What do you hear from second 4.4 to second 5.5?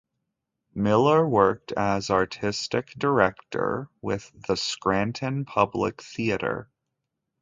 the Scranton